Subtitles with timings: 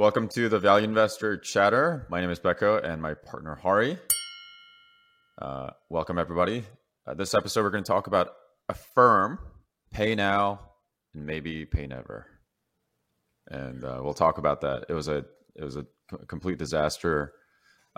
[0.00, 2.06] Welcome to the Value Investor Chatter.
[2.08, 3.98] My name is Becco and my partner Hari.
[5.36, 6.64] Uh, welcome, everybody.
[7.06, 8.28] Uh, this episode, we're going to talk about
[8.70, 9.38] Affirm,
[9.92, 10.60] pay now,
[11.12, 12.24] and maybe pay never.
[13.48, 14.86] And uh, we'll talk about that.
[14.88, 15.84] It was a it was a
[16.28, 17.34] complete disaster.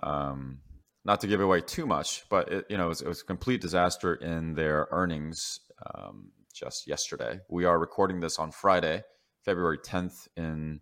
[0.03, 0.59] Um,
[1.05, 3.27] not to give away too much, but it, you know, it was, it was, a
[3.27, 5.61] complete disaster in their earnings
[5.95, 7.39] um, just yesterday.
[7.49, 9.05] We are recording this on Friday,
[9.45, 10.81] February 10th, in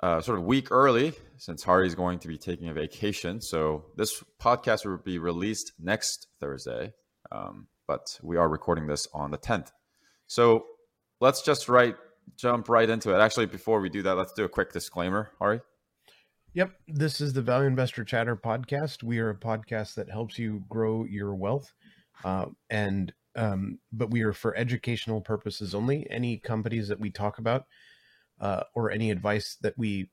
[0.00, 3.40] uh, sort of week early since Hari's going to be taking a vacation.
[3.40, 6.92] So this podcast will be released next Thursday,
[7.32, 9.70] um, but we are recording this on the 10th.
[10.26, 10.66] So
[11.20, 11.96] let's just right
[12.36, 13.20] jump right into it.
[13.20, 15.60] Actually, before we do that, let's do a quick disclaimer, Hari.
[16.54, 19.02] Yep, this is the Value Investor Chatter podcast.
[19.02, 21.72] We are a podcast that helps you grow your wealth,
[22.24, 26.06] uh, and um, but we are for educational purposes only.
[26.10, 27.66] Any companies that we talk about
[28.40, 30.10] uh, or any advice that we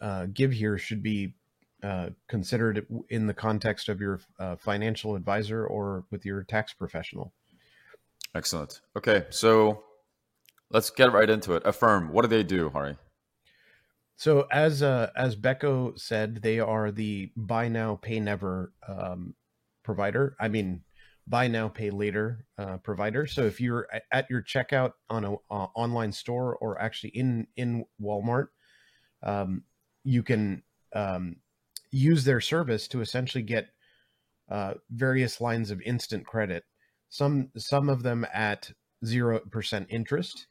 [0.00, 1.34] uh, give here should be
[1.82, 7.32] uh, considered in the context of your uh, financial advisor or with your tax professional.
[8.34, 8.80] Excellent.
[8.96, 9.82] Okay, so
[10.70, 11.62] let's get right into it.
[11.64, 12.12] Affirm.
[12.12, 12.96] What do they do, Hari?
[14.16, 19.34] So as uh, as Becco said, they are the buy now pay never um,
[19.82, 20.36] provider.
[20.38, 20.82] I mean,
[21.26, 23.26] buy now pay later uh, provider.
[23.26, 27.84] So if you're at your checkout on a uh, online store or actually in in
[28.00, 28.48] Walmart,
[29.22, 29.62] um,
[30.04, 30.62] you can
[30.94, 31.36] um,
[31.90, 33.68] use their service to essentially get
[34.50, 36.64] uh, various lines of instant credit.
[37.08, 38.72] Some some of them at
[39.04, 40.46] zero percent interest,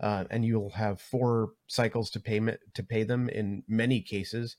[0.00, 4.56] uh, and you'll have four cycles to payment to pay them in many cases.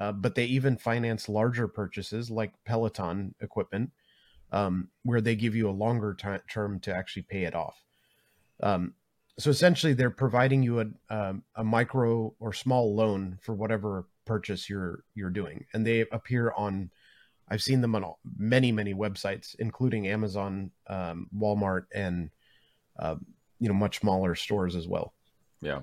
[0.00, 3.92] Uh, but they even finance larger purchases like Peloton equipment
[4.54, 7.82] um, where they give you a longer t- term to actually pay it off.
[8.62, 8.94] Um,
[9.36, 14.70] so essentially, they're providing you a, um, a micro or small loan for whatever purchase
[14.70, 16.90] you're you're doing, and they appear on.
[17.48, 22.30] I've seen them on many many websites, including Amazon, um, Walmart, and
[22.96, 23.16] uh,
[23.58, 25.14] you know much smaller stores as well.
[25.60, 25.80] Yeah.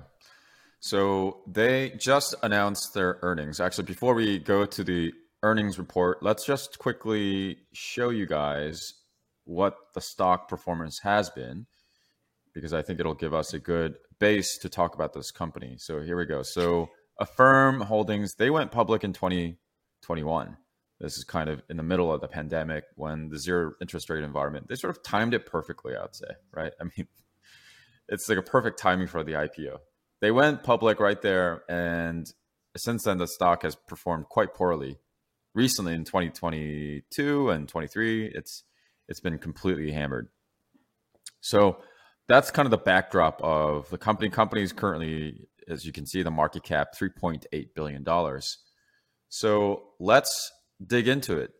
[0.80, 3.60] So they just announced their earnings.
[3.60, 8.94] Actually, before we go to the earnings report, let's just quickly show you guys
[9.44, 11.66] what the stock performance has been
[12.54, 15.76] because I think it'll give us a good base to talk about this company.
[15.78, 16.42] So here we go.
[16.42, 20.56] So Affirm Holdings, they went public in 2021.
[21.00, 24.22] This is kind of in the middle of the pandemic when the zero interest rate
[24.22, 26.72] environment, they sort of timed it perfectly, I would say, right?
[26.80, 27.08] I mean,
[28.08, 29.78] it's like a perfect timing for the IPO.
[30.20, 31.64] They went public right there.
[31.68, 32.26] And
[32.76, 34.98] since then, the stock has performed quite poorly
[35.54, 38.64] recently in 2022 and 23 it's
[39.08, 40.28] it's been completely hammered.
[41.40, 41.78] So
[42.28, 44.30] that's kind of the backdrop of the company.
[44.62, 48.58] Is currently as you can see the market cap 3.8 billion dollars.
[49.28, 50.52] So let's
[50.84, 51.50] dig into it.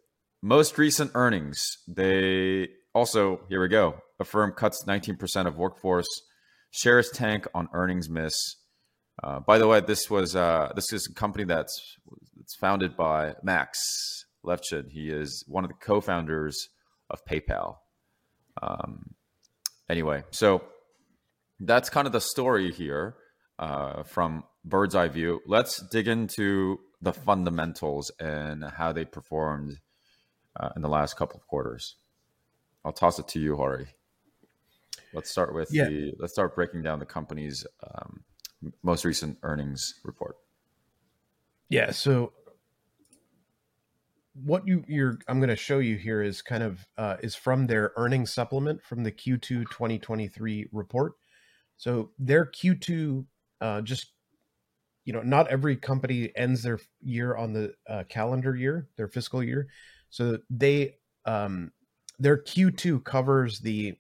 [0.43, 6.07] Most recent earnings they also here we go Affirm cuts 19% of workforce
[6.71, 8.57] shares tank on earnings miss
[9.22, 11.97] uh, by the way, this was uh, this is a company that's
[12.41, 14.91] it's founded by Max Levchin.
[14.91, 16.69] He is one of the co-founders
[17.09, 17.77] of PayPal.
[18.61, 19.15] Um,
[19.88, 20.65] anyway, so
[21.61, 23.15] that's kind of the story here
[23.59, 25.41] uh, from bird's eye view.
[25.47, 29.78] Let's dig into the fundamentals and how they performed
[30.59, 31.97] uh, in the last couple of quarters.
[32.84, 33.87] I'll toss it to you, Hari.
[35.15, 35.88] Let's start with yeah.
[35.88, 36.12] the.
[36.19, 38.25] Let's start breaking down the company's um,
[38.83, 40.37] most recent earnings report.
[41.69, 41.91] Yeah.
[41.91, 42.33] So
[44.34, 47.67] what you you're I'm going to show you here is kind of uh, is from
[47.67, 49.41] their earnings supplement from the Q2
[49.71, 51.12] 2023 report.
[51.77, 53.27] So their Q2
[53.61, 54.12] uh, just
[55.05, 59.43] you know not every company ends their year on the uh, calendar year, their fiscal
[59.43, 59.69] year.
[60.11, 61.73] So they um,
[62.19, 63.94] their Q2 covers the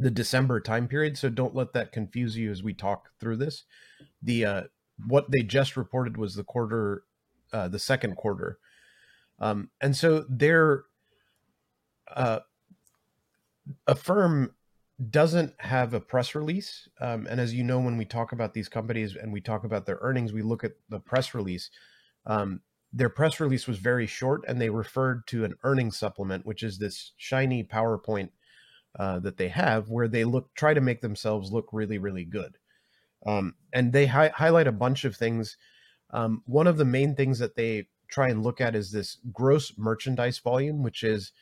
[0.00, 1.18] the December time period.
[1.18, 3.64] So don't let that confuse you as we talk through this.
[4.22, 4.62] The uh,
[5.06, 7.04] what they just reported was the quarter,
[7.52, 8.58] uh, the second quarter,
[9.38, 10.84] um, and so their
[12.14, 12.40] uh,
[13.86, 14.54] Affirm
[15.10, 16.88] doesn't have a press release.
[17.00, 19.86] Um, and as you know, when we talk about these companies and we talk about
[19.86, 21.70] their earnings, we look at the press release.
[22.26, 22.60] Um,
[22.92, 26.78] their press release was very short, and they referred to an earnings supplement, which is
[26.78, 28.30] this shiny PowerPoint
[28.98, 32.58] uh, that they have where they look try to make themselves look really really good
[33.26, 35.56] um, and they hi- highlight a bunch of things
[36.10, 39.72] um, one of the main things that they try and look at is this gross
[39.76, 41.32] merchandise volume which is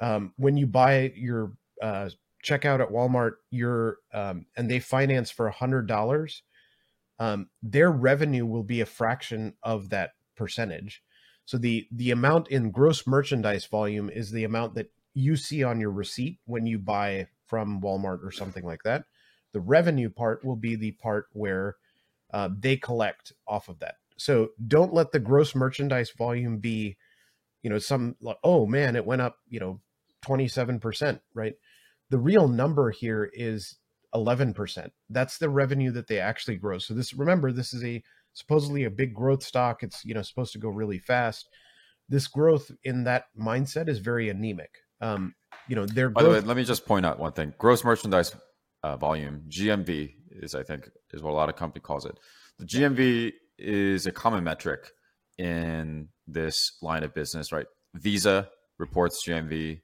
[0.00, 2.08] um, when you buy your uh,
[2.44, 6.42] checkout at walmart you're um, and they finance for a hundred dollars
[7.22, 11.04] um, their revenue will be a fraction of that percentage.
[11.44, 15.80] So the the amount in gross merchandise volume is the amount that you see on
[15.80, 19.04] your receipt when you buy from Walmart or something like that.
[19.52, 21.76] The revenue part will be the part where
[22.32, 23.96] uh, they collect off of that.
[24.16, 26.96] So don't let the gross merchandise volume be,
[27.62, 29.80] you know, some like, oh man, it went up, you know,
[30.24, 31.54] 27%, right?
[32.10, 33.76] The real number here is
[34.14, 34.90] 11%.
[35.10, 36.78] That's the revenue that they actually grow.
[36.78, 39.82] So this remember this is a supposedly a big growth stock.
[39.82, 41.48] It's, you know, supposed to go really fast.
[42.08, 44.78] This growth in that mindset is very anemic.
[45.02, 45.34] Um,
[45.68, 47.52] you know, their By the way, let me just point out one thing.
[47.58, 48.34] Gross merchandise
[48.82, 52.18] uh, volume, GMV is I think is what a lot of company calls it.
[52.58, 54.90] The GMV is a common metric
[55.38, 57.66] in this line of business, right?
[57.94, 59.80] Visa reports GMV.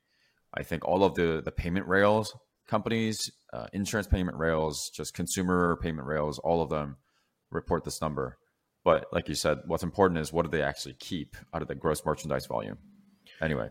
[0.54, 2.34] I think all of the the payment rails
[2.68, 6.98] companies, uh, insurance payment rails, just consumer payment rails, all of them
[7.50, 8.36] report this number.
[8.84, 11.74] But like you said, what's important is what do they actually keep out of the
[11.74, 12.78] gross merchandise volume?
[13.40, 13.70] Anyway,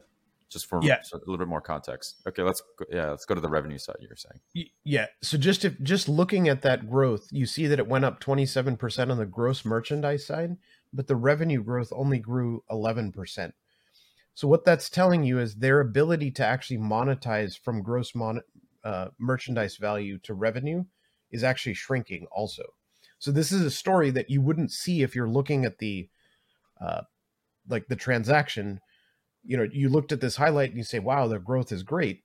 [0.49, 1.01] just for yeah.
[1.13, 2.21] a little bit more context.
[2.27, 3.97] Okay, let's go, yeah, let's go to the revenue side.
[3.99, 5.07] You're saying yeah.
[5.21, 8.77] So just if just looking at that growth, you see that it went up 27
[8.77, 10.57] percent on the gross merchandise side,
[10.93, 13.53] but the revenue growth only grew 11 percent.
[14.33, 18.43] So what that's telling you is their ability to actually monetize from gross mon-
[18.83, 20.85] uh, merchandise value to revenue
[21.31, 22.63] is actually shrinking also.
[23.19, 26.09] So this is a story that you wouldn't see if you're looking at the
[26.79, 27.01] uh,
[27.67, 28.79] like the transaction
[29.47, 32.23] you know you looked at this highlight and you say wow their growth is great.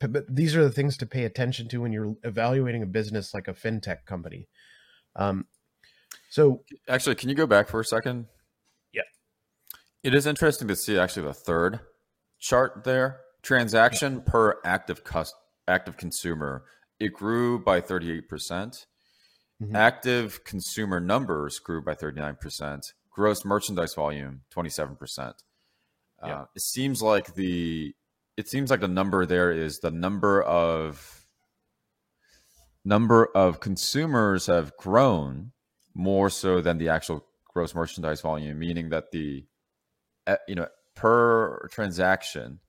[0.00, 3.46] But these are the things to pay attention to when you're evaluating a business like
[3.46, 4.48] a fintech company.
[5.14, 5.46] Um,
[6.30, 8.26] so actually can you go back for a second?
[8.92, 9.02] Yeah.
[10.02, 11.80] It is interesting to see actually the third
[12.40, 13.20] chart there.
[13.42, 14.32] Transaction yeah.
[14.32, 15.34] per active cus-
[15.68, 16.64] active consumer.
[16.98, 18.22] It grew by 38%.
[18.22, 18.76] Mm
[19.68, 22.80] hmm active consumer numbers grew by 39%
[23.12, 25.34] gross merchandise volume 27%
[26.24, 26.40] yeah.
[26.40, 27.94] Uh, it seems like the
[28.36, 31.26] it seems like the number there is the number of
[32.84, 35.52] number of consumers have grown
[35.94, 39.44] more so than the actual gross merchandise volume, meaning that the
[40.26, 42.60] eh, you know per transaction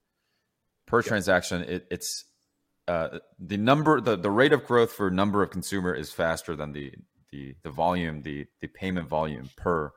[0.86, 1.08] per yeah.
[1.08, 2.26] transaction it, it's
[2.88, 6.74] uh, the number the, the rate of growth for number of consumer is faster than
[6.74, 6.92] the
[7.32, 9.92] the the volume the the payment volume per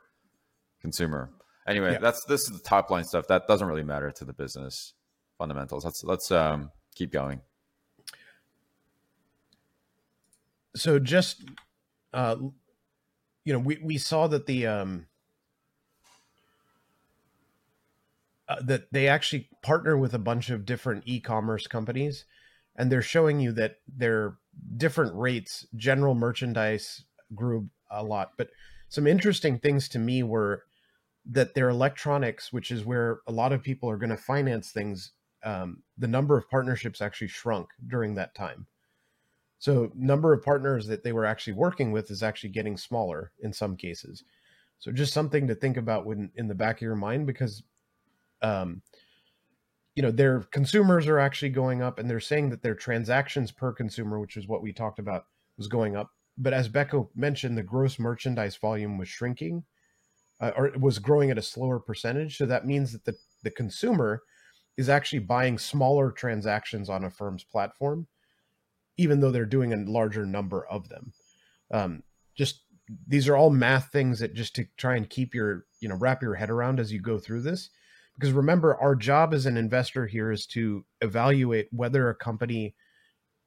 [0.80, 1.30] consumer
[1.66, 1.98] Anyway, yeah.
[1.98, 3.26] that's this is the top line stuff.
[3.26, 4.94] That doesn't really matter to the business
[5.36, 5.84] fundamentals.
[5.84, 7.40] Let's let's um, keep going.
[10.76, 11.42] So just
[12.12, 12.36] uh,
[13.44, 15.06] you know, we we saw that the um,
[18.48, 22.24] uh, that they actually partner with a bunch of different e-commerce companies,
[22.76, 24.36] and they're showing you that their
[24.76, 25.66] different rates.
[25.76, 27.04] General merchandise
[27.34, 28.50] grew a lot, but
[28.88, 30.62] some interesting things to me were
[31.30, 35.12] that their electronics, which is where a lot of people are going to finance things,
[35.44, 38.66] um, the number of partnerships actually shrunk during that time.
[39.58, 43.52] So number of partners that they were actually working with is actually getting smaller in
[43.52, 44.22] some cases.
[44.78, 47.62] So just something to think about when in the back of your mind because
[48.42, 48.82] um,
[49.94, 53.72] you know their consumers are actually going up and they're saying that their transactions per
[53.72, 55.24] consumer, which is what we talked about,
[55.56, 56.10] was going up.
[56.36, 59.64] But as Becco mentioned, the gross merchandise volume was shrinking
[60.40, 62.36] uh, or was growing at a slower percentage.
[62.36, 64.22] So that means that the, the consumer
[64.76, 68.06] is actually buying smaller transactions on Affirm's platform,
[68.96, 71.12] even though they're doing a larger number of them.
[71.70, 72.02] Um,
[72.36, 72.62] just
[73.06, 76.22] these are all math things that just to try and keep your, you know, wrap
[76.22, 77.70] your head around as you go through this.
[78.14, 82.74] Because remember, our job as an investor here is to evaluate whether a company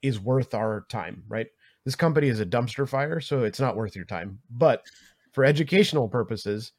[0.02, 1.48] is worth our time, right?
[1.86, 4.40] This company is a dumpster fire, so it's not worth your time.
[4.50, 4.84] But
[5.32, 6.74] for educational purposes,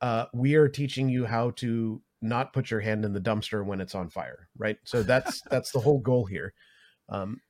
[0.00, 3.80] uh, we are teaching you how to not put your hand in the dumpster when
[3.80, 4.76] it's on fire, right?
[4.84, 6.54] So that's that's the whole goal here.
[7.08, 7.40] Um,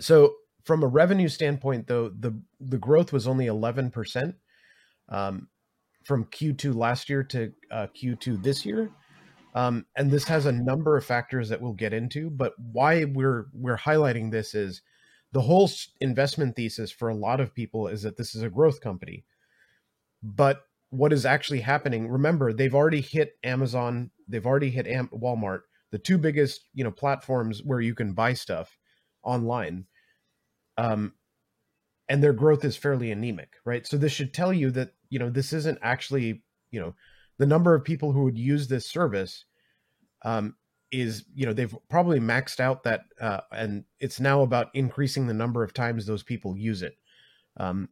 [0.00, 4.36] so from a revenue standpoint, though, the the growth was only eleven percent
[5.08, 5.48] um,
[6.04, 8.90] from Q2 last year to uh, Q2 this year.
[9.54, 12.28] Um, and this has a number of factors that we'll get into.
[12.28, 14.82] But why we're we're highlighting this is
[15.32, 18.80] the whole investment thesis for a lot of people is that this is a growth
[18.80, 19.24] company,
[20.22, 20.62] but
[20.94, 22.08] what is actually happening.
[22.08, 25.60] Remember, they've already hit Amazon, they've already hit Am- Walmart,
[25.90, 28.78] the two biggest you know platforms where you can buy stuff
[29.22, 29.86] online.
[30.76, 31.14] Um,
[32.08, 33.86] and their growth is fairly anemic, right?
[33.86, 36.94] So this should tell you that you know this isn't actually you know
[37.38, 39.44] the number of people who would use this service
[40.24, 40.54] um,
[40.90, 45.34] is you know they've probably maxed out that uh, and it's now about increasing the
[45.34, 46.96] number of times those people use it
[47.56, 47.88] um,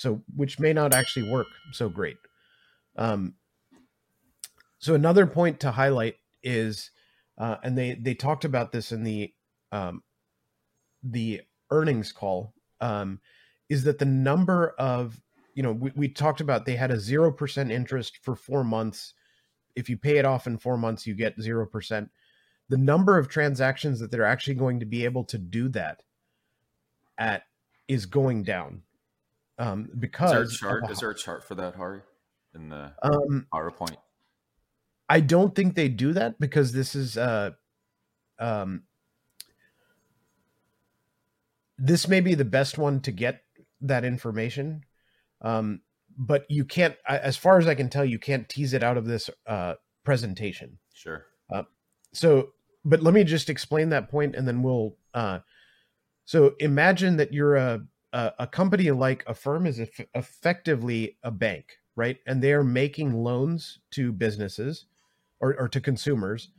[0.00, 2.16] so which may not actually work so great.
[2.96, 3.34] Um,
[4.78, 6.90] so another point to highlight is,
[7.36, 9.32] uh, and they they talked about this in the
[9.72, 10.02] um,
[11.02, 13.20] the earnings call, um,
[13.68, 15.20] is that the number of
[15.54, 19.12] you know we, we talked about they had a zero percent interest for four months.
[19.76, 22.10] If you pay it off in four months, you get zero percent.
[22.70, 26.02] The number of transactions that they're actually going to be able to do that
[27.18, 27.42] at
[27.86, 28.82] is going down
[29.60, 30.90] um, because is there a chart?
[30.90, 32.00] Is there a chart for that, Hari,
[32.54, 33.96] in the um, PowerPoint?
[35.08, 37.50] I don't think they do that because this is uh,
[38.38, 38.84] um,
[41.76, 43.42] this may be the best one to get
[43.82, 44.84] that information.
[45.42, 45.82] Um,
[46.16, 49.06] but you can't, as far as I can tell, you can't tease it out of
[49.06, 49.74] this uh,
[50.04, 50.78] presentation.
[50.94, 51.26] Sure.
[51.52, 51.62] Uh,
[52.12, 52.50] so,
[52.84, 54.96] but let me just explain that point, and then we'll.
[55.12, 55.40] Uh,
[56.24, 61.76] so imagine that you're a a, a company like Affirm is eff- effectively a bank,
[61.96, 62.18] right?
[62.26, 64.86] And they are making loans to businesses
[65.40, 66.50] or, or to consumers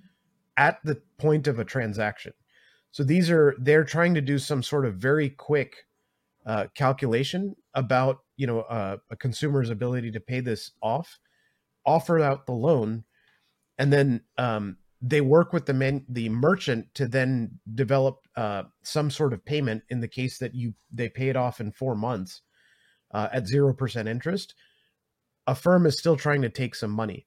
[0.57, 2.33] at the point of a transaction.
[2.91, 5.85] So these are they're trying to do some sort of very quick
[6.45, 11.19] uh, calculation about you know uh, a consumer's ability to pay this off,
[11.85, 13.05] offer out the loan,
[13.77, 19.09] and then um, they work with the man, the merchant to then develop uh, some
[19.09, 19.83] sort of payment.
[19.89, 22.41] In the case that you they pay it off in four months
[23.11, 24.53] uh, at zero percent interest,
[25.47, 27.25] Affirm is still trying to take some money.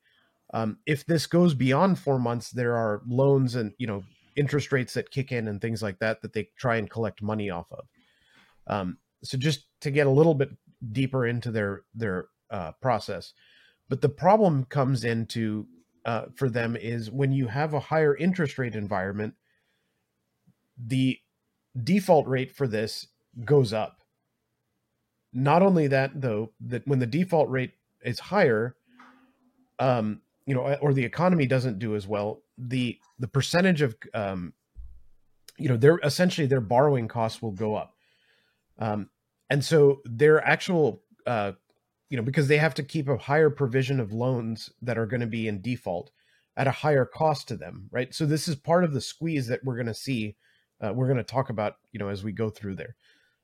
[0.52, 4.04] Um, if this goes beyond four months, there are loans and you know
[4.36, 7.50] interest rates that kick in and things like that that they try and collect money
[7.50, 7.86] off of.
[8.66, 10.50] Um, so just to get a little bit
[10.92, 13.32] deeper into their their uh, process,
[13.88, 15.66] but the problem comes into
[16.04, 19.34] uh, for them is when you have a higher interest rate environment,
[20.78, 21.18] the
[21.82, 23.06] default rate for this
[23.44, 24.00] goes up.
[25.32, 27.72] Not only that, though, that when the default rate
[28.04, 28.76] is higher,
[29.78, 34.52] um, you know, or the economy doesn't do as well, the the percentage of um,
[35.56, 37.94] you know, their essentially their borrowing costs will go up,
[38.78, 39.08] um,
[39.50, 41.52] and so their actual uh,
[42.14, 45.20] you know, because they have to keep a higher provision of loans that are going
[45.20, 46.12] to be in default
[46.56, 48.14] at a higher cost to them, right?
[48.14, 50.36] So this is part of the squeeze that we're going to see.
[50.80, 52.94] Uh, we're going to talk about, you know, as we go through there.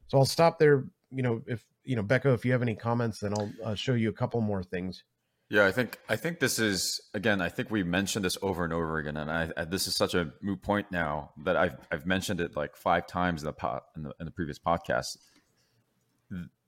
[0.06, 0.84] So I'll stop there.
[1.10, 3.94] You know, if you know, Becca, if you have any comments, then I'll uh, show
[3.94, 5.02] you a couple more things.
[5.48, 7.40] Yeah, I think I think this is again.
[7.40, 10.14] I think we mentioned this over and over again, and I, I, this is such
[10.14, 13.86] a moot point now that I've I've mentioned it like five times in the pot
[13.96, 15.16] in the, in the previous podcast.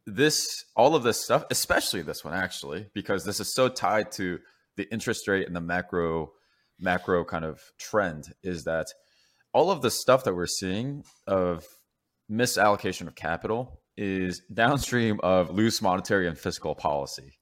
[0.06, 4.40] This all of this stuff, especially this one, actually, because this is so tied to
[4.76, 6.32] the interest rate and the macro
[6.80, 8.86] macro kind of trend, is that
[9.52, 11.64] all of the stuff that we're seeing of
[12.30, 17.38] misallocation of capital is downstream of loose monetary and fiscal policy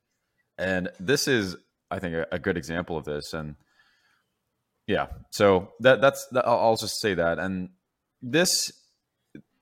[0.60, 1.56] and this is,
[1.90, 3.32] I think, a, a good example of this.
[3.32, 3.56] And
[4.86, 7.38] yeah, so that that's that, I'll, I'll just say that.
[7.38, 7.70] And
[8.20, 8.70] this,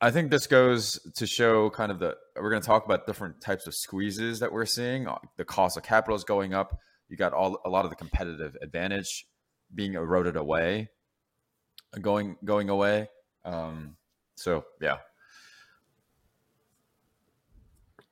[0.01, 3.41] I think, this goes to show kind of the we're going to talk about different
[3.41, 5.09] types of squeezes that we're seeing.
[5.09, 6.79] Uh, the cost of capital is going up.
[7.09, 9.27] You got all a lot of the competitive advantage
[9.75, 10.91] being eroded away,
[12.01, 13.09] going going away.
[13.45, 13.97] Um,
[14.37, 14.99] so yeah,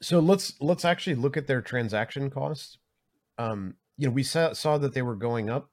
[0.02, 2.78] so let's let's actually look at their transaction costs.
[3.38, 5.70] Um, you know, we saw saw that they were going up,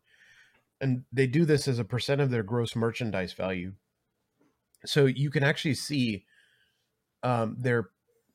[0.79, 3.73] and they do this as a percent of their gross merchandise value.
[4.85, 6.25] So you can actually see
[7.23, 7.89] um, their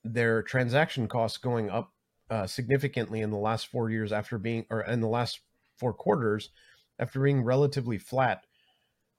[0.04, 1.92] their transaction costs going up
[2.30, 5.40] uh, significantly in the last four years after being, or in the last
[5.78, 6.50] four quarters
[6.98, 8.44] after being relatively flat.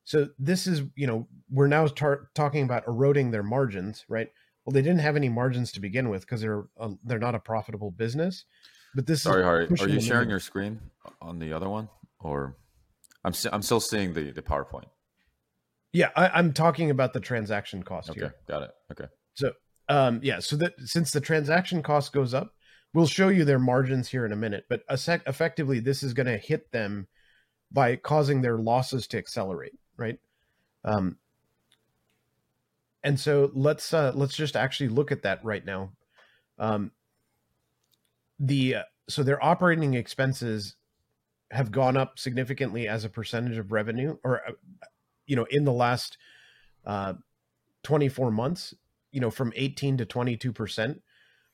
[0.06, 4.30] So this is, you know, we're now tar- talking about eroding their margins, right?
[4.70, 7.40] well they didn't have any margins to begin with because they're uh, they're not a
[7.40, 8.46] profitable business
[8.94, 10.30] but this sorry Hari, are you sharing in.
[10.30, 10.80] your screen
[11.22, 12.56] on the other one or
[13.26, 14.86] i'm i'm still seeing the the powerpoint
[15.94, 18.36] yeah I, am talking about the transaction cost okay here.
[18.48, 19.06] got it okay.
[19.34, 19.54] So
[19.88, 22.54] um yeah so that since the transaction cost goes up
[22.94, 26.14] we'll show you their margins here in a minute but a sec- effectively this is
[26.14, 27.08] going to hit them
[27.72, 30.20] by causing their losses to accelerate right?
[30.84, 31.18] Um
[33.04, 35.92] and so let's uh, let's just actually look at that right now.
[36.58, 36.92] Um,
[38.40, 40.76] the uh, so their operating expenses
[41.52, 44.52] have gone up significantly as a percentage of revenue, or uh,
[45.30, 46.18] you know, in the last
[46.86, 47.14] uh,
[47.84, 48.74] 24 months,
[49.12, 51.02] you know, from 18 to 22 percent.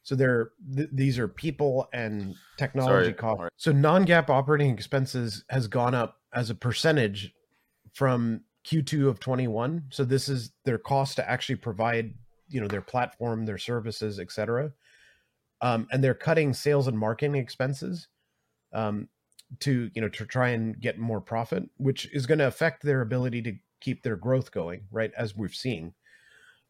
[0.04, 3.50] So they're th- these are people and technology costs.
[3.58, 7.34] So non-GAAP operating expenses has gone up as a percentage
[7.94, 9.86] from Q2 of 21.
[9.90, 12.14] So this is their cost to actually provide,
[12.50, 14.72] you know, their platform, their services, etc.
[15.62, 18.08] um, and they're cutting sales and marketing expenses
[18.74, 19.08] um,
[19.60, 23.02] to you know to try and get more profit, which is going to affect their
[23.02, 25.12] ability to keep their growth going, right?
[25.18, 25.94] As we've seen,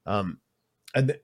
[0.06, 0.40] um,
[0.94, 1.22] and th-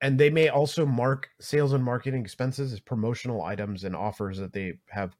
[0.00, 4.52] and they may also mark sales and marketing expenses as promotional items and offers that
[4.52, 5.16] they have,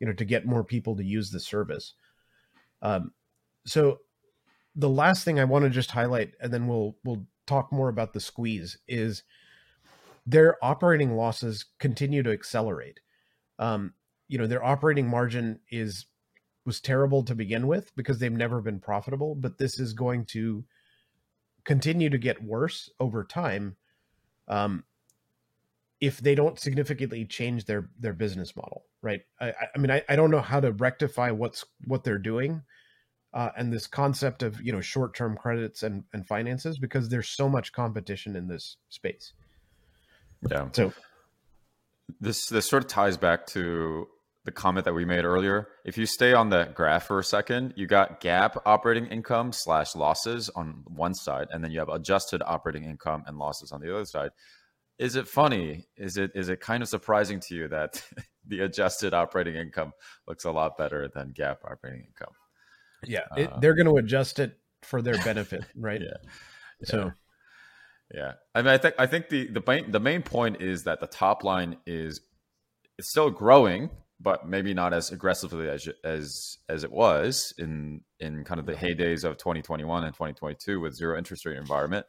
[0.00, 1.94] you know, to get more people to use the service.
[2.80, 3.12] Um,
[3.66, 3.98] so
[4.74, 8.12] the last thing I want to just highlight, and then we'll we'll talk more about
[8.12, 9.22] the squeeze, is
[10.26, 13.00] their operating losses continue to accelerate.
[13.58, 13.92] Um,
[14.28, 16.06] you know, their operating margin is
[16.64, 20.64] was terrible to begin with because they've never been profitable, but this is going to
[21.64, 23.76] continue to get worse over time
[24.48, 24.84] um,
[26.00, 29.22] if they don't significantly change their their business model, right?
[29.40, 32.62] I, I mean, I, I don't know how to rectify what's what they're doing,
[33.32, 37.28] uh, and this concept of you know short term credits and and finances because there's
[37.28, 39.32] so much competition in this space.
[40.50, 40.68] Yeah.
[40.72, 40.92] So
[42.20, 44.08] this this sort of ties back to
[44.44, 45.68] the comment that we made earlier.
[45.84, 49.94] If you stay on the graph for a second, you got GAAP operating income slash
[49.94, 53.92] losses on one side, and then you have adjusted operating income and losses on the
[53.94, 54.30] other side.
[54.98, 55.86] Is it funny?
[55.96, 58.02] Is it is it kind of surprising to you that
[58.46, 59.92] the adjusted operating income
[60.28, 62.34] looks a lot better than GAAP operating income?
[63.02, 66.00] Yeah, it, uh, they're going to adjust it for their benefit, right?
[66.00, 66.16] yeah.
[66.80, 66.86] yeah.
[66.86, 67.12] So
[68.12, 71.00] yeah, I mean, I think I think the the main the main point is that
[71.00, 72.20] the top line is
[72.98, 73.90] it's still growing
[74.20, 78.74] but maybe not as aggressively as as as it was in in kind of the
[78.74, 82.06] heydays of 2021 and 2022 with zero interest rate environment.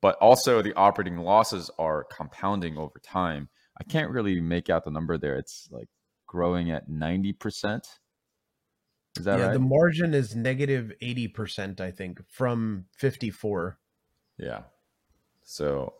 [0.00, 3.48] But also the operating losses are compounding over time.
[3.80, 5.36] I can't really make out the number there.
[5.36, 5.88] It's like
[6.26, 7.82] growing at 90%.
[9.18, 9.52] Is that yeah, right?
[9.52, 13.78] The margin is negative 80%, I think, from 54.
[14.38, 14.62] Yeah.
[15.44, 15.94] So,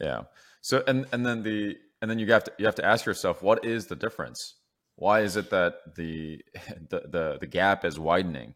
[0.00, 0.22] yeah.
[0.60, 3.42] So and and then the and then you have to you have to ask yourself
[3.42, 4.57] what is the difference
[4.98, 6.44] why is it that the
[6.90, 8.54] the the, the gap is widening?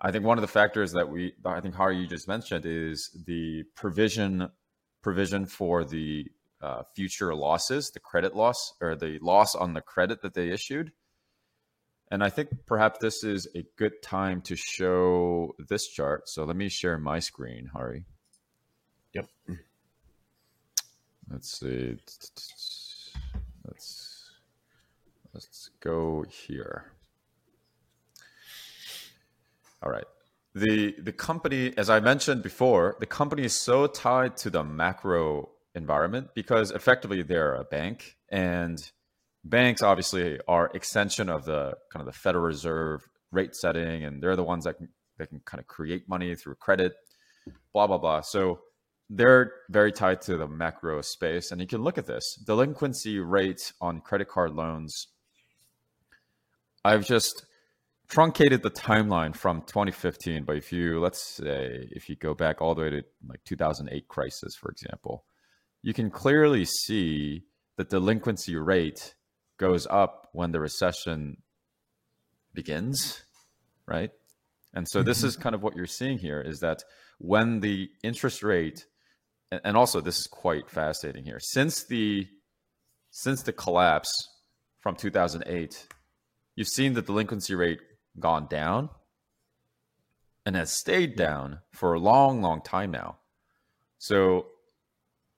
[0.00, 3.10] I think one of the factors that we i think Hari you just mentioned is
[3.26, 4.48] the provision
[5.02, 6.26] provision for the
[6.60, 10.92] uh, future losses the credit loss or the loss on the credit that they issued.
[12.10, 16.28] And i think perhaps this is a good time to show this chart.
[16.28, 18.06] So let me share my screen hari.
[19.12, 19.28] Yep.
[21.30, 21.98] Let's see.
[23.66, 24.07] Let's
[25.38, 26.86] let's go here.
[29.80, 30.04] All right.
[30.54, 35.50] The the company, as I mentioned before, the company is so tied to the macro
[35.76, 38.90] environment because effectively they're a bank and
[39.44, 44.34] banks obviously are extension of the kind of the Federal Reserve rate setting and they're
[44.34, 46.94] the ones that can can kind of create money through credit,
[47.72, 48.22] blah blah blah.
[48.22, 48.60] So
[49.10, 51.50] they're very tied to the macro space.
[51.50, 55.08] And you can look at this delinquency rate on credit card loans.
[56.84, 57.44] I've just
[58.08, 60.44] truncated the timeline from 2015.
[60.44, 64.08] But if you, let's say, if you go back all the way to like 2008
[64.08, 65.24] crisis, for example,
[65.82, 67.44] you can clearly see
[67.76, 69.14] the delinquency rate
[69.58, 71.38] goes up when the recession
[72.54, 73.22] begins,
[73.86, 74.10] right?
[74.74, 75.28] And so this mm-hmm.
[75.28, 76.82] is kind of what you're seeing here is that
[77.18, 78.86] when the interest rate
[79.50, 81.40] and also this is quite fascinating here.
[81.40, 82.26] Since the
[83.10, 84.10] since the collapse
[84.80, 85.86] from 2008,
[86.58, 87.78] you've seen the delinquency rate
[88.18, 88.88] gone down
[90.44, 93.16] and has stayed down for a long, long time now.
[93.98, 94.46] So,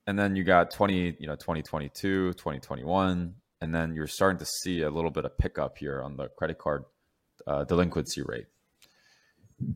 [0.07, 4.81] and then you got 20, you know, 2022, 2021, and then you're starting to see
[4.81, 6.85] a little bit of pickup here on the credit card
[7.45, 8.47] uh, delinquency rate.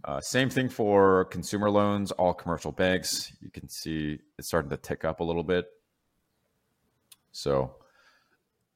[0.04, 3.32] Uh, same thing for consumer loans, all commercial banks.
[3.40, 5.68] You can see it's starting to tick up a little bit.
[7.34, 7.76] So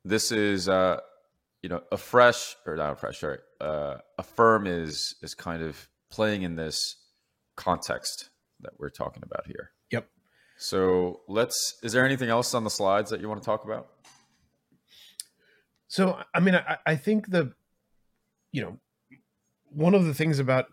[0.06, 1.00] this is, uh,
[1.62, 5.90] you know, a fresh or not a fresh, sorry, uh, firm is is kind of
[6.10, 6.98] playing in this
[7.56, 8.30] context
[8.62, 9.72] that we're talking about here.
[9.92, 10.08] Yep.
[10.58, 11.78] So let's.
[11.84, 13.90] Is there anything else on the slides that you want to talk about?
[15.88, 17.54] So I mean, I, I think the,
[18.52, 18.78] you know,
[19.72, 20.68] one of the things about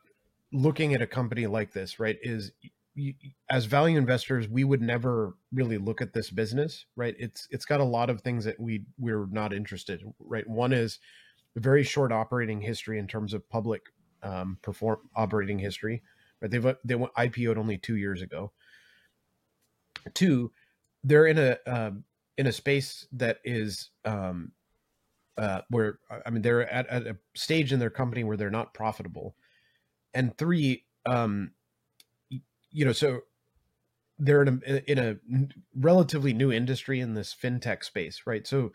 [0.53, 2.53] looking at a company like this, right, is
[3.51, 7.15] as value investors, we would never really look at this business, right?
[7.19, 10.49] It's it's got a lot of things that we we're not interested, in, right?
[10.49, 10.99] One is
[11.57, 13.83] a very short operating history in terms of public
[14.23, 16.03] um, perform operating history.
[16.41, 16.51] Right?
[16.51, 18.53] They've they went IPO'd only two years ago.
[20.15, 20.53] Two,
[21.05, 21.91] they're in a uh,
[22.39, 24.53] in a space that is um,
[25.39, 28.75] uh, where I mean they're at, at a stage in their company where they're not
[28.75, 29.37] profitable
[30.15, 31.53] and three um
[32.77, 33.21] you know so
[34.19, 35.17] they're in a, in a
[35.75, 38.47] relatively new industry in this fintech space, right?
[38.47, 38.73] So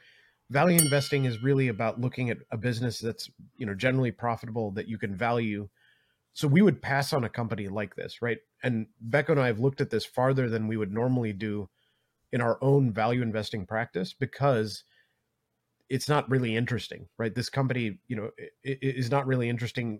[0.49, 4.87] value investing is really about looking at a business that's you know generally profitable that
[4.87, 5.69] you can value.
[6.33, 8.39] So we would pass on a company like this, right?
[8.63, 11.69] And Becco and I have looked at this farther than we would normally do
[12.31, 14.83] in our own value investing practice because
[15.89, 17.35] it's not really interesting, right?
[17.35, 18.29] This company, you know,
[18.63, 19.99] is not really interesting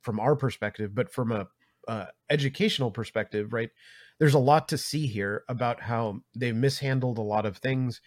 [0.00, 1.48] from our perspective, but from a
[1.88, 3.70] uh, educational perspective, right?
[4.18, 8.00] There's a lot to see here about how they've mishandled a lot of things.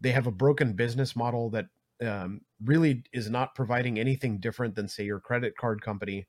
[0.00, 1.66] They have a broken business model that
[2.04, 6.26] um, really is not providing anything different than, say, your credit card company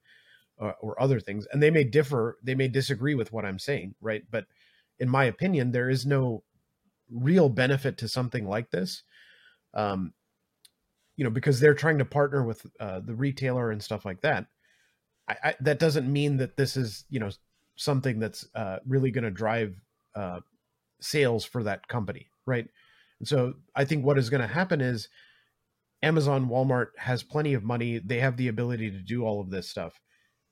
[0.60, 1.46] uh, or other things.
[1.52, 4.24] And they may differ, they may disagree with what I'm saying, right?
[4.30, 4.46] But
[5.00, 6.44] in my opinion, there is no
[7.12, 9.04] real benefit to something like this.
[9.74, 10.14] Um,
[11.16, 14.46] you know, because they're trying to partner with uh, the retailer and stuff like that.
[15.28, 17.30] I, I, that doesn't mean that this is, you know,
[17.76, 19.76] something that's uh, really going to drive
[20.16, 20.40] uh,
[21.02, 22.68] sales for that company, right?
[23.20, 25.10] And so I think what is going to happen is
[26.02, 28.00] Amazon, Walmart has plenty of money.
[28.00, 30.00] They have the ability to do all of this stuff.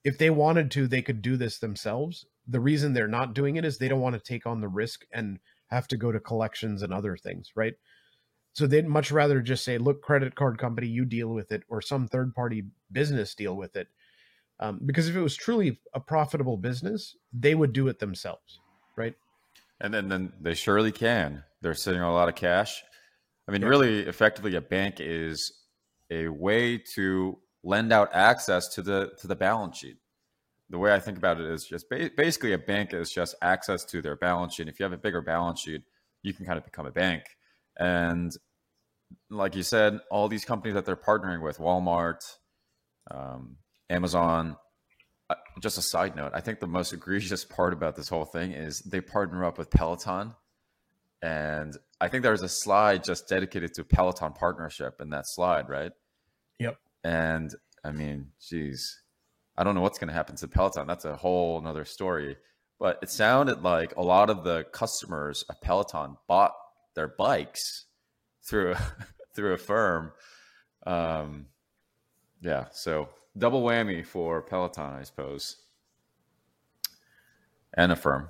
[0.04, 2.26] If they wanted to, they could do this themselves.
[2.48, 5.02] The reason they're not doing it is they don't want to take on the risk
[5.12, 7.74] and have to go to collections and other things, right?
[8.54, 11.82] So they'd much rather just say, look, credit card company, you deal with it, or
[11.82, 13.88] some third party business deal with it.
[14.60, 18.60] Um, because if it was truly a profitable business, they would do it themselves,
[18.96, 19.16] right?
[19.82, 21.44] And then, then they surely can.
[21.62, 22.82] They're sitting on a lot of cash.
[23.48, 23.68] I mean, yeah.
[23.68, 25.52] really, effectively, a bank is
[26.10, 29.98] a way to lend out access to the to the balance sheet.
[30.70, 33.84] The way I think about it is just ba- basically a bank is just access
[33.86, 34.68] to their balance sheet.
[34.68, 35.84] If you have a bigger balance sheet,
[36.24, 37.24] you can kind of become a bank.
[37.78, 38.32] And
[39.30, 42.22] like you said, all these companies that they're partnering with, Walmart,
[43.12, 43.58] um,
[43.90, 44.58] Amazon.
[45.30, 48.52] Uh, just a side note, I think the most egregious part about this whole thing
[48.52, 50.34] is they partner up with Peloton.
[51.22, 55.92] And I think there's a slide just dedicated to Peloton partnership in that slide, right?
[56.60, 56.78] Yep.
[57.04, 59.02] And I mean, geez,
[59.58, 60.88] I don't know what's going to happen to Peloton.
[60.88, 62.38] That's a whole another story.
[62.80, 66.54] But it sounded like a lot of the customers of Peloton bought
[66.94, 67.86] their bikes
[68.44, 68.76] through
[69.36, 70.12] through Affirm.
[70.86, 71.48] Um,
[72.42, 75.58] yeah, so double whammy for Peloton, I suppose,
[77.74, 78.30] and Affirm.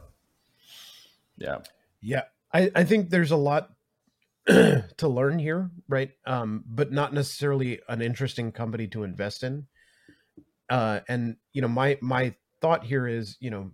[1.37, 1.59] Yeah,
[2.01, 2.23] yeah.
[2.53, 3.71] I, I think there's a lot
[4.47, 6.11] to learn here, right?
[6.25, 9.67] Um, but not necessarily an interesting company to invest in.
[10.69, 13.71] Uh, and you know, my my thought here is, you know,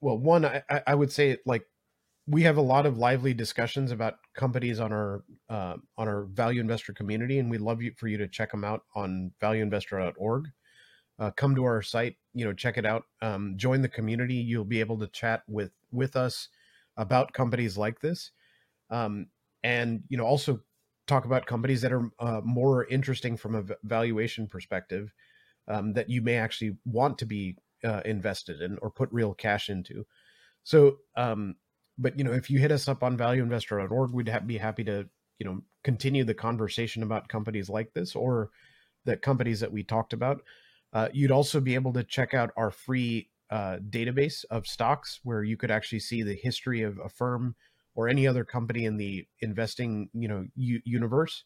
[0.00, 1.66] well, one, I, I would say like
[2.28, 6.60] we have a lot of lively discussions about companies on our uh, on our value
[6.60, 10.48] investor community, and we'd love you, for you to check them out on valueinvestor.org.
[11.18, 13.04] Uh, come to our site, you know, check it out.
[13.22, 14.34] Um, join the community.
[14.34, 16.48] You'll be able to chat with with us
[16.96, 18.30] about companies like this,
[18.90, 19.28] um,
[19.62, 20.60] and you know, also
[21.06, 25.14] talk about companies that are uh, more interesting from a valuation perspective
[25.66, 29.70] um, that you may actually want to be uh, invested in or put real cash
[29.70, 30.04] into.
[30.62, 31.54] So um,
[31.98, 35.08] but you know, if you hit us up on valueinvestor.org, we'd ha- be happy to
[35.38, 38.50] you know continue the conversation about companies like this or
[39.04, 40.42] the companies that we talked about.
[40.92, 45.42] Uh, you'd also be able to check out our free uh, database of stocks where
[45.42, 47.54] you could actually see the history of Affirm
[47.94, 51.44] or any other company in the investing you know u- universe.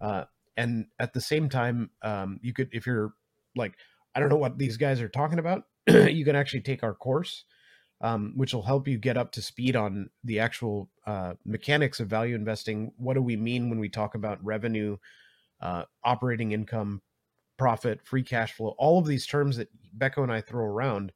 [0.00, 0.24] Uh,
[0.56, 3.14] and at the same time, um, you could if you're
[3.56, 3.74] like
[4.14, 7.44] I don't know what these guys are talking about, you can actually take our course
[8.00, 12.08] um, which will help you get up to speed on the actual uh, mechanics of
[12.08, 12.92] value investing.
[12.96, 14.96] What do we mean when we talk about revenue,
[15.60, 17.02] uh, operating income,
[17.56, 18.74] profit, free cash flow?
[18.78, 21.12] All of these terms that Becco and I throw around,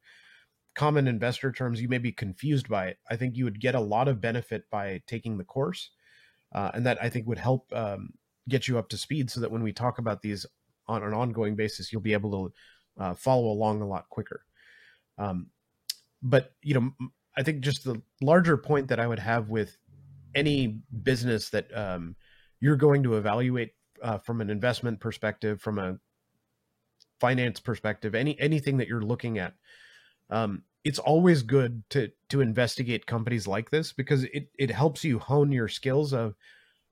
[0.75, 2.97] common investor terms, you may be confused by it.
[3.09, 5.89] I think you would get a lot of benefit by taking the course,
[6.53, 8.09] uh, and that I think would help um,
[8.49, 10.45] get you up to speed so that when we talk about these
[10.87, 14.43] on an ongoing basis, you'll be able to uh, follow along a lot quicker.
[15.17, 15.47] Um,
[16.23, 16.91] but you know
[17.37, 19.77] i think just the larger point that i would have with
[20.35, 22.15] any business that um,
[22.59, 25.97] you're going to evaluate uh, from an investment perspective from a
[27.19, 29.53] finance perspective any anything that you're looking at
[30.29, 35.19] um, it's always good to to investigate companies like this because it it helps you
[35.19, 36.35] hone your skills of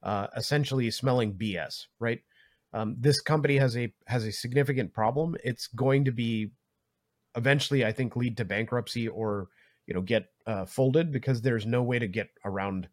[0.04, 2.22] uh, essentially smelling bs right?
[2.74, 5.36] Um, this company has a has a significant problem.
[5.44, 6.52] It's going to be
[7.36, 9.48] eventually I think lead to bankruptcy or
[9.88, 12.88] you know get uh, folded because there's no way to get around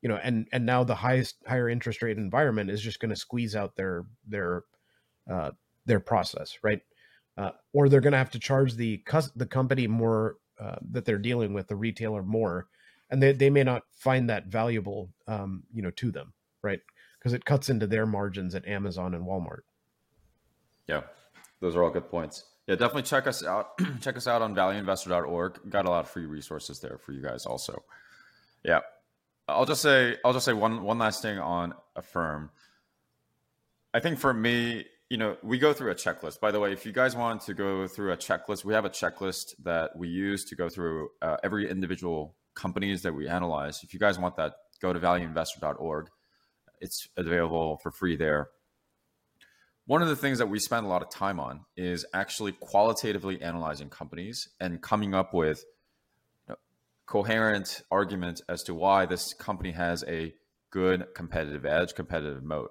[0.00, 3.16] you know and and now the highest higher interest rate environment is just going to
[3.16, 4.64] squeeze out their their
[5.30, 5.50] uh,
[5.86, 6.80] their process right
[7.36, 11.04] uh, or they're going to have to charge the cus- the company more uh, that
[11.04, 12.68] they're dealing with the retailer more,
[13.10, 16.80] and they they may not find that valuable, um, you know, to them, right?
[17.18, 19.62] Because it cuts into their margins at Amazon and Walmart.
[20.86, 21.02] Yeah,
[21.60, 22.44] those are all good points.
[22.66, 23.78] Yeah, definitely check us out.
[24.00, 25.60] check us out on valueinvestor.org.
[25.68, 27.82] Got a lot of free resources there for you guys also.
[28.64, 28.80] Yeah.
[29.48, 32.50] I'll just say I'll just say one one last thing on Affirm.
[33.92, 36.40] I think for me, you know, we go through a checklist.
[36.40, 38.90] By the way, if you guys want to go through a checklist, we have a
[38.90, 43.82] checklist that we use to go through uh, every individual companies that we analyze.
[43.82, 46.08] If you guys want that, go to valueinvestor.org.
[46.80, 48.48] It's available for free there.
[49.86, 53.42] One of the things that we spend a lot of time on is actually qualitatively
[53.42, 55.64] analyzing companies and coming up with
[57.06, 60.32] coherent arguments as to why this company has a
[60.70, 62.70] good competitive edge, competitive moat.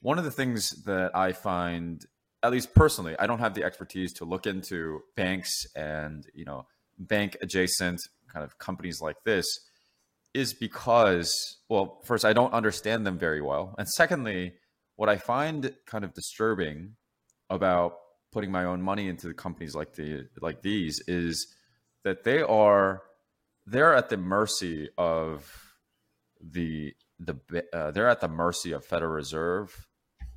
[0.00, 2.04] One of the things that I find,
[2.42, 6.66] at least personally, I don't have the expertise to look into banks and you know
[6.98, 8.00] bank adjacent
[8.32, 9.46] kind of companies like this,
[10.34, 14.54] is because well, first I don't understand them very well, and secondly,
[14.98, 16.96] what I find kind of disturbing
[17.48, 17.98] about
[18.32, 21.54] putting my own money into the companies like the like these is
[22.02, 23.02] that they are
[23.64, 25.48] they're at the mercy of
[26.40, 27.36] the the
[27.72, 29.86] uh, they're at the mercy of Federal Reserve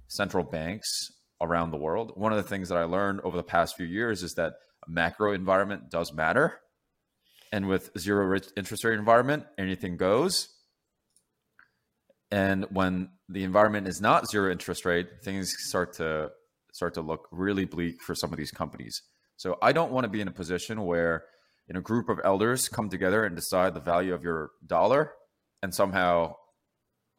[0.08, 2.12] central banks around the world.
[2.14, 4.54] One of the things that I learned over the past few years is that
[4.88, 6.60] macro environment does matter.
[7.52, 10.50] And with zero interest rate environment, anything goes.
[12.32, 16.32] And when the environment is not zero interest rate, things start to
[16.74, 19.02] start to look really bleak for some of these companies.
[19.36, 21.26] So I don't want to be in a position where
[21.68, 25.14] in a group of elders come together and decide the value of your dollar
[25.62, 26.36] and somehow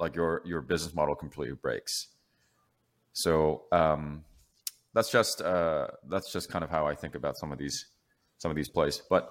[0.01, 2.09] like your your business model completely breaks.
[3.13, 4.25] So um,
[4.95, 7.87] that's just uh, that's just kind of how I think about some of these
[8.39, 9.03] some of these plays.
[9.09, 9.31] But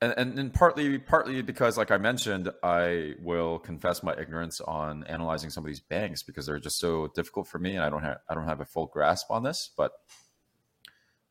[0.00, 5.04] and, and, and partly partly because, like I mentioned, I will confess my ignorance on
[5.04, 8.02] analyzing some of these banks because they're just so difficult for me, and I don't
[8.02, 9.70] have I don't have a full grasp on this.
[9.76, 9.92] But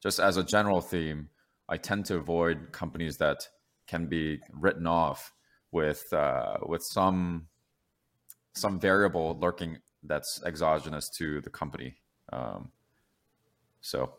[0.02, 1.30] just as a general theme,
[1.70, 3.48] I tend to avoid companies that
[3.88, 5.34] can be written off
[5.72, 7.48] with uh, with some
[8.54, 11.96] some variable lurking that's exogenous to the company.
[12.32, 12.72] Um,
[13.82, 14.14] so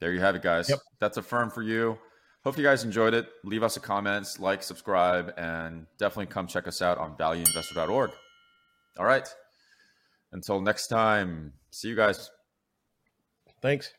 [0.00, 0.68] there you have it, guys.
[0.68, 0.80] Yep.
[1.00, 1.98] That's firm for you.
[2.44, 3.28] Hope you guys enjoyed it.
[3.44, 8.10] Leave us a comment, like, subscribe, and definitely come check us out on valueinvestor.org.
[8.98, 9.28] All right.
[10.32, 12.30] Until next time, see you guys.
[13.60, 13.92] Thanks.